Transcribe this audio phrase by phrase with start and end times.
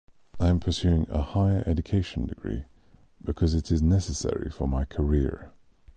[0.39, 2.63] I am pursuing a higher education degree
[3.23, 5.51] because it is necessary for my career.